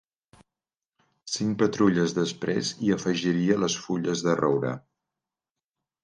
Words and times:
Cinc 1.33 1.57
patrulles 1.63 2.15
després 2.19 2.71
hi 2.85 2.89
afegiria 2.95 3.57
les 3.65 3.75
Fulles 3.83 4.23
de 4.29 4.33
Roure. 4.41 4.73